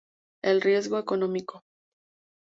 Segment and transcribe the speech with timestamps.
[0.41, 1.63] El Riesgo Económico.